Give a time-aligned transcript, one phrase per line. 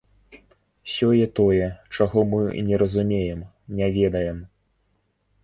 [0.93, 1.67] Сёе-тое,
[1.97, 3.45] чаго мы не разумеем,
[3.77, 4.43] не ведаем.